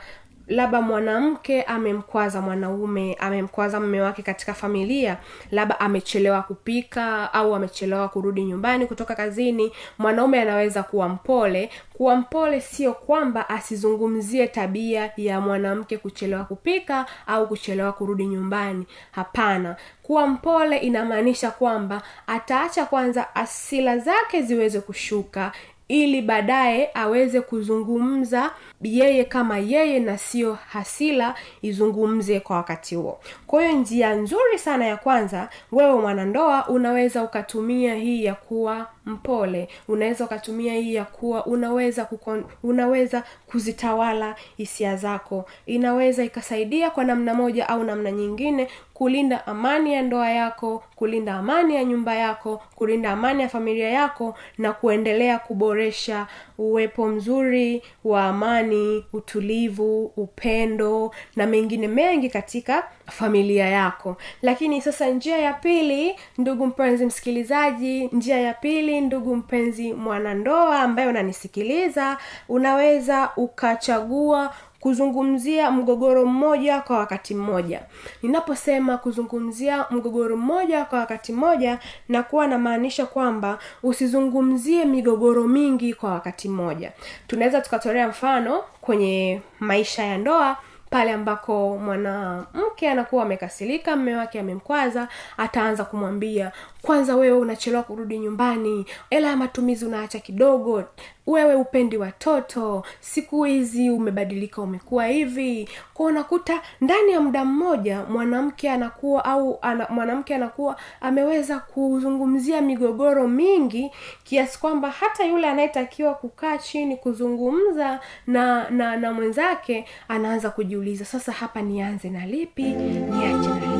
labda 0.54 0.82
mwanamke 0.82 1.64
amemkwaza 1.64 2.42
mwanaume 2.42 3.14
amemkwaza 3.20 3.80
mme 3.80 4.02
wake 4.02 4.22
katika 4.22 4.54
familia 4.54 5.18
labda 5.52 5.80
amechelewa 5.80 6.42
kupika 6.42 7.34
au 7.34 7.56
amechelewa 7.56 8.08
kurudi 8.10 8.44
nyumbani 8.44 8.86
kutoka 8.88 9.16
kazini 9.16 9.72
mwanaume 9.98 10.42
anaweza 10.42 10.84
kuwa 10.84 11.10
mpole. 11.10 11.70
Kuwa 11.94 12.16
mpole 12.16 12.62
sio 12.62 12.94
kwamba 12.94 13.50
asizungumzie 13.50 14.48
tabia 14.48 15.12
ya 15.18 15.42
mwanamke 15.42 15.98
kuchelewa 15.98 16.44
kupika 16.44 17.06
au 17.28 17.48
kuchelewa 17.48 17.92
kurudi 17.94 18.26
nyumbani. 18.26 18.86
Hapana. 19.12 19.76
Kuwa 20.04 20.28
mpole 20.28 20.78
inamaanisha 20.78 21.52
kwamba 21.52 22.02
ataacha 22.28 22.86
kwanza 22.86 23.36
asila 23.36 23.98
zake 23.98 24.42
ziweze 24.42 24.80
kushuka 24.82 25.52
ili 25.88 26.22
baadaye 26.22 26.90
aweze 26.94 27.42
kuzungumza 27.42 28.52
yeye 28.84 29.26
kama 29.26 29.58
yeye 29.58 30.00
na 30.00 30.18
sio 30.18 30.54
hasila 30.54 31.36
izungumze 31.62 32.40
kwa 32.40 32.56
wakati 32.58 32.96
huo. 32.96 33.20
Kwa 33.48 33.64
hiyo 33.64 33.76
njia 33.80 34.16
nzuri 34.16 34.60
sana 34.60 34.86
ya 34.86 34.98
kwanza 34.98 35.50
wewe 35.72 36.02
mwanandoa 36.02 36.68
unaweza 36.68 37.24
ukatumia 37.24 37.96
hii 37.96 38.26
ya 38.26 38.36
kuwa 38.36 38.88
mpole. 39.06 39.70
Unaweza 39.88 40.26
ukatumia 40.26 40.74
hii 40.74 40.96
ya 40.96 41.06
kuwa 41.06 41.46
unaweza 41.46 42.06
kukon, 42.06 42.44
unaweza 42.64 43.24
kuzitawala 43.48 44.36
hisia 44.58 44.96
zako. 44.96 45.46
Inaweza 45.66 46.24
ikasaidia 46.24 46.90
kwa 46.90 47.04
namna 47.04 47.34
moja 47.34 47.70
au 47.70 47.84
namna 47.84 48.12
nyingine 48.12 48.68
kulinda 48.94 49.48
amani 49.48 49.94
ya 49.94 50.02
ndoa 50.02 50.30
yako 50.30 50.84
kulinda 50.96 51.34
amani 51.36 51.76
ya 51.76 51.84
nyumba 51.84 52.16
yako 52.16 52.62
kulinda 52.76 53.12
amani 53.12 53.42
ya 53.42 53.50
familia 53.50 53.90
yako 53.90 54.36
na 54.58 54.74
kuendelea 54.74 55.40
kuboresha 55.40 56.28
uwepo 56.70 57.08
mzuri 57.08 57.82
wa 58.04 58.24
amani 58.26 59.06
utulivu 59.14 60.06
upendo 60.18 61.12
na 61.36 61.46
mengine 61.48 61.88
mengi 61.88 62.30
katika 62.30 62.84
familia 63.12 63.68
yako. 63.70 64.18
Lakini 64.42 64.82
sasa 64.82 65.10
njia 65.10 65.38
ya 65.38 65.54
pili 65.54 66.16
ndugu 66.38 66.66
mpenzi 66.68 67.06
msikilizaji 67.06 68.10
njia 68.12 68.40
ya 68.40 68.54
pili 68.54 69.02
ndugu 69.02 69.36
mpenzi 69.36 69.94
mwanandoa 69.94 70.80
ambaye 70.80 71.08
unanisikiliza 71.08 72.18
unaweza 72.50 73.30
ukachagua 73.38 74.54
kuzungumzia 74.84 75.72
mgogoro 75.72 76.26
mmoja 76.26 76.82
kwa 76.82 76.98
wakati 76.98 77.36
mmoja. 77.36 77.82
Ninaposema 78.24 78.98
kuzungumzia 78.98 79.86
mgogoro 79.92 80.38
mmoja 80.38 80.86
kwa 80.86 81.00
wakati 81.00 81.34
mmoja 81.34 81.80
na 82.10 82.24
kuwa 82.24 82.48
namaanisha 82.48 83.06
kwamba 83.06 83.60
usizungumzie 83.84 84.86
migogoro 84.86 85.44
mingi 85.48 85.94
kwa 85.94 86.12
wakati 86.12 86.50
mmoja. 86.50 86.92
Tunaweza 87.28 87.62
tukatolea 87.62 88.08
mfano 88.08 88.62
kwenye 88.82 89.42
maisha 89.60 90.04
ya 90.04 90.18
ndoa 90.18 90.58
pale 90.90 91.12
ambako 91.12 91.78
mwanamke 91.78 92.90
anakuwa 92.90 93.24
amekasirika 93.24 93.96
mme 93.96 94.16
wake 94.16 94.40
amemkwaza 94.40 95.08
ataanza 95.38 95.84
kumwambia 95.84 96.52
kwanza 96.84 97.16
wewe 97.16 97.38
unachelewa 97.38 97.84
kurudi 97.84 98.20
nyumbani 98.20 98.86
hela 99.10 99.28
ya 99.28 99.38
matumizi 99.38 99.86
unaacha 99.86 100.20
kidogo 100.20 100.84
wewe 101.28 101.56
upendi 101.56 101.98
watoto 101.98 102.84
siku 103.00 103.44
hizi 103.44 103.90
umebadilika 103.90 104.62
umekuwa 104.62 105.08
hivi. 105.08 105.70
Kwa 105.94 106.06
unakuta 106.06 106.62
ndani 106.82 107.12
ya 107.12 107.22
muda 107.22 107.46
mmoja 107.46 108.04
mwanamke 108.10 108.70
anakuwa 108.72 109.26
au 109.26 109.60
ana, 109.62 109.88
mwanamke 109.90 110.36
anakuwa 110.36 110.76
ameweza 111.02 111.60
kuzungumzia 111.60 112.62
migogoro 112.62 113.28
mingi 113.28 113.92
kiasi 114.24 114.60
kwamba 114.60 114.90
hata 114.90 115.26
yule 115.26 115.48
anayetakiwa 115.50 116.14
kukaa 116.14 116.58
chini 116.58 116.98
kuzungumza 116.98 118.00
na 118.28 118.70
na 118.70 118.96
na 118.98 119.14
mwenzake 119.14 119.86
anaanza 120.08 120.50
kujiuliza 120.50 121.06
sasa 121.06 121.32
hapa 121.32 121.62
nianze 121.62 122.10
na 122.10 122.26
lipi? 122.26 122.64
Niache 122.64 123.48
na 123.50 123.56
lipi 123.56 123.73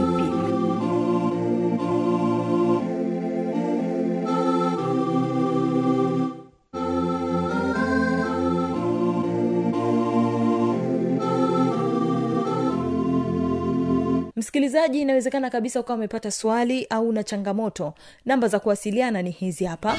msikilizaji 14.58 15.02
inawezekana 15.02 15.50
kabisa 15.50 15.80
ukawa 15.80 15.98
umepata 15.98 16.32
swali 16.32 16.86
au 16.90 17.12
na 17.12 17.24
changamoto. 17.24 17.94
Namba 18.26 18.48
za 18.48 18.60
kuwasiliana 18.60 19.22
ni 19.22 19.32
hizi 19.32 19.66
hapa. 19.66 19.98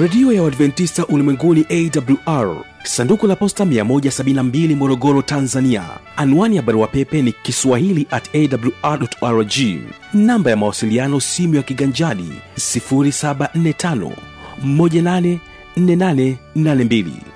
Redio 0.00 0.32
ya 0.32 0.42
uadventista 0.42 1.06
ulimwenguni 1.06 1.66
awr 1.70 2.56
sanduku 2.82 3.26
la 3.26 3.36
posta 3.36 3.64
172 3.64 4.74
morogoro 4.76 5.22
tanzania. 5.22 5.82
Anwani 6.16 6.56
ya 6.56 6.62
barua 6.62 6.86
pepe 6.86 7.22
ni 7.22 7.32
kiswahili 7.32 8.06
at 8.10 8.30
awrrg 8.34 9.52
namba 10.14 10.50
ya 10.50 10.56
mawasiliano 10.56 11.20
simu 11.20 11.54
ya 11.54 11.62
kiganjadi 11.62 12.32
745 12.56 14.10
184882 14.66 17.35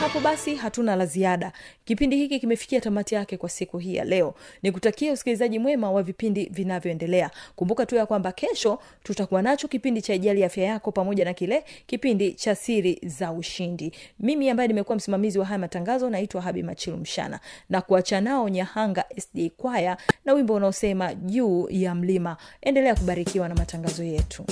hapo 0.00 0.20
basi 0.20 0.54
hatuna 0.54 0.96
la 0.96 1.06
ziada. 1.06 1.52
Kipindi 1.84 2.16
hiki 2.16 2.40
kimefikia 2.40 2.80
tamati 2.80 3.14
yake 3.14 3.36
kwa 3.36 3.48
siku 3.48 3.78
hii 3.78 3.94
ya 3.94 4.04
leo. 4.04 4.34
Ni 4.62 4.72
kutakia 4.72 5.12
usikilizaji 5.12 5.58
mwema 5.58 5.90
wa 5.92 6.02
vipindi 6.02 6.44
vinavyoendelea. 6.52 7.30
Kumbuka 7.56 7.86
tu 7.86 7.96
ya 7.96 8.06
kwamba 8.06 8.32
kesho 8.32 8.78
tutakuwa 9.02 9.42
nacho 9.42 9.68
kipindi 9.68 10.02
cha 10.02 10.14
ijali 10.14 10.44
afya 10.44 10.64
yako 10.64 10.92
pamoja 10.92 11.24
na 11.24 11.34
kile 11.34 11.64
kipindi 11.86 12.32
cha 12.32 12.54
siri 12.54 13.00
za 13.02 13.32
ushindi. 13.32 13.92
Mimi 14.20 14.50
ambaye 14.50 14.68
nimekuwa 14.68 14.96
msimamizi 14.96 15.38
wa 15.38 15.44
haya 15.44 15.58
matangazo 15.58 16.10
naitwa 16.10 16.42
habi 16.42 16.62
machilu 16.62 16.96
mshana. 16.96 17.40
Na 17.70 17.80
kuacha 17.80 18.20
nao 18.20 18.48
nyahanga 18.48 19.04
sd 19.20 19.50
kwaya 19.56 19.96
na 20.24 20.32
wimbo 20.32 20.54
unaosema 20.54 21.14
juu 21.14 21.66
ya 21.70 21.94
mlima. 21.94 22.36
Endelea 22.62 22.94
kubarikiwa 22.94 23.48
na 23.48 23.54
matangazo 23.54 24.04
yetu 24.04 24.44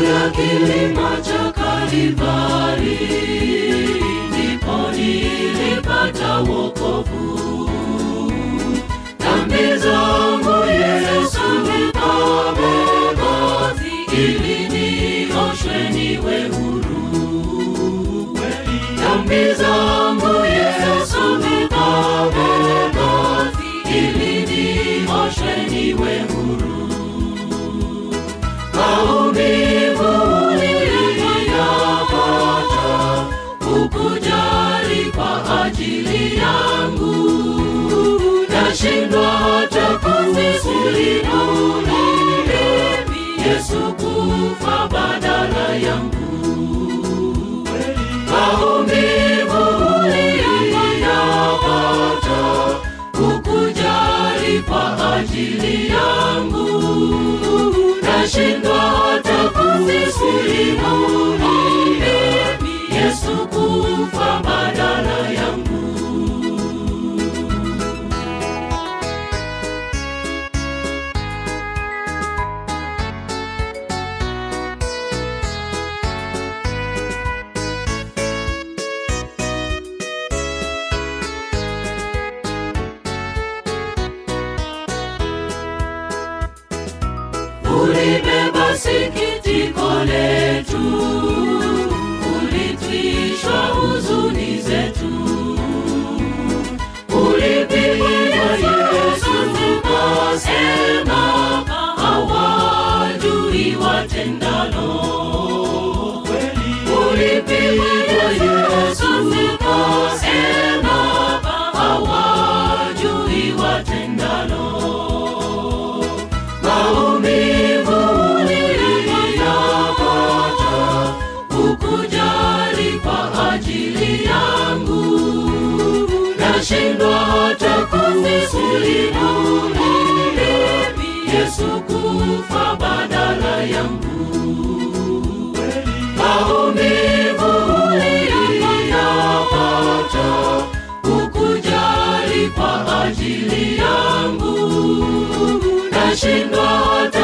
juu 0.00 0.04
ya 0.06 0.30
kilima 0.30 1.10
cha 1.22 1.52
Kalivari, 1.52 2.98
ndipo 4.28 4.90
nilipata 4.96 6.36
wokovu. 6.38 7.70
Dhambi 9.18 9.78
zangu 9.78 10.64
Yesu 10.70 11.40
nikabeba, 11.62 13.34
ili 14.12 14.68
nioshwe 14.68 15.88
niwe 15.92 16.48
huru. 16.48 16.96
Dhambi 18.96 19.54
zangu 19.54 20.15
yesu 62.96 63.36
kufa 63.52 64.30
badala 64.44 65.16
yangu 65.40 65.65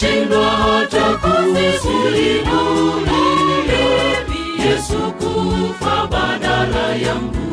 nashindwa 0.00 0.46
hata 0.50 1.04
kumisilimu 1.18 2.60
yesu 4.64 5.12
kufa 5.18 6.06
badala 6.10 6.94
yangu. 6.94 7.48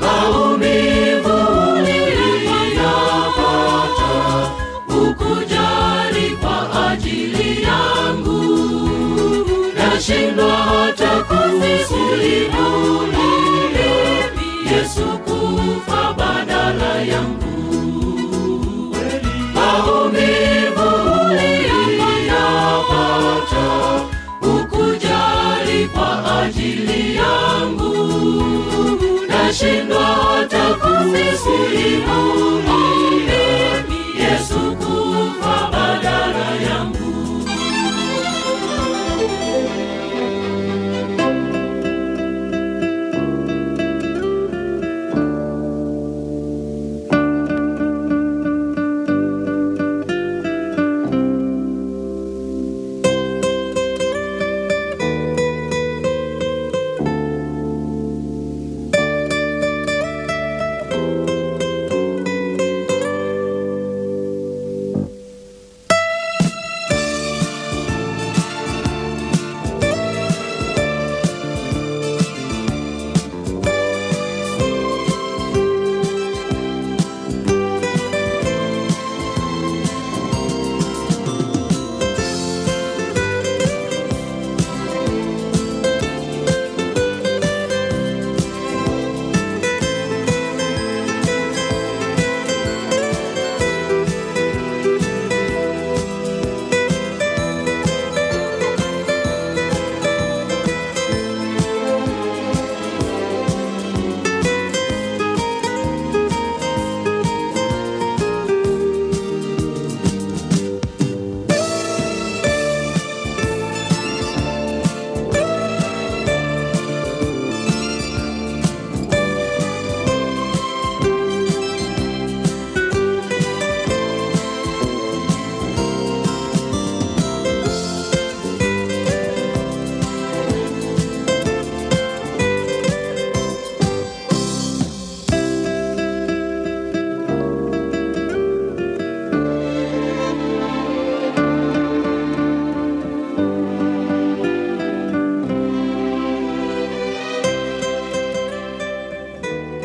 Maumivu 0.00 1.38
niliyapata 1.82 2.52
ukujali 4.88 6.36
kwa 6.40 6.90
ajili 6.90 7.62
yangu. 7.62 8.40
Nashindwa 9.76 10.56
hata 10.56 11.24
kumisilimu 11.24 12.66
yesu 14.72 15.04
kufa 15.18 16.12
badala 16.18 17.02
yangu 17.02 17.51
ukujali 24.42 25.86
kwa 25.94 26.40
ajili 26.42 27.16
yangu. 27.16 27.92
Nashindwa 29.28 30.04
hata 30.04 30.74
kumisilimu 30.74 32.22